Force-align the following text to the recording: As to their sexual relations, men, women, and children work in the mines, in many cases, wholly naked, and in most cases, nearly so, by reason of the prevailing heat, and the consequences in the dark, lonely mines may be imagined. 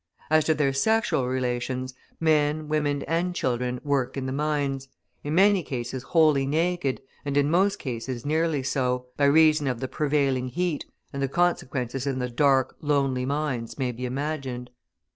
As 0.31 0.45
to 0.45 0.55
their 0.55 0.73
sexual 0.73 1.27
relations, 1.27 1.93
men, 2.19 2.67
women, 2.67 3.03
and 3.03 3.35
children 3.35 3.79
work 3.83 4.17
in 4.17 4.25
the 4.25 4.31
mines, 4.31 4.87
in 5.23 5.35
many 5.35 5.61
cases, 5.61 6.01
wholly 6.01 6.47
naked, 6.47 7.03
and 7.23 7.37
in 7.37 7.51
most 7.51 7.77
cases, 7.77 8.25
nearly 8.25 8.63
so, 8.63 9.05
by 9.15 9.25
reason 9.25 9.67
of 9.67 9.79
the 9.79 9.87
prevailing 9.87 10.47
heat, 10.47 10.87
and 11.13 11.21
the 11.21 11.27
consequences 11.27 12.07
in 12.07 12.17
the 12.17 12.29
dark, 12.29 12.75
lonely 12.81 13.27
mines 13.27 13.77
may 13.77 13.91
be 13.91 14.05
imagined. 14.07 14.71